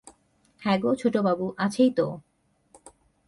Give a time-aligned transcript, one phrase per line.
[0.61, 2.07] হ্যাঁগো ছোটবাবু, আছেই তো।